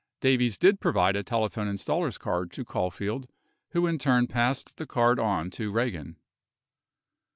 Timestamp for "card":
2.17-2.51, 4.87-5.19